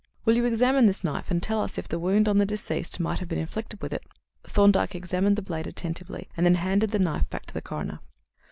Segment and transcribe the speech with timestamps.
[0.25, 3.19] "Will you examine this knife and tell us if the wound on the deceased might
[3.19, 4.03] have been inflicted with it?"
[4.43, 7.99] Thorndyke examined the blade attentively, and then handed the knife back to the coroner.